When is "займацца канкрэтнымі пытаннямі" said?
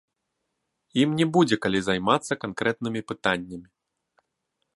1.89-3.67